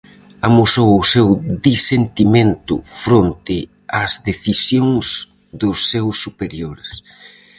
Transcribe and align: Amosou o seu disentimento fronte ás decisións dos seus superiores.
Amosou 0.47 0.89
o 1.01 1.07
seu 1.13 1.27
disentimento 1.67 2.75
fronte 3.03 3.57
ás 4.01 4.11
decisións 4.29 5.05
dos 5.61 5.77
seus 5.91 6.15
superiores. 6.25 6.89